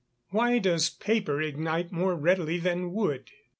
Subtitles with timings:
[0.33, 3.29] _Why does paper ignite more readily than wood?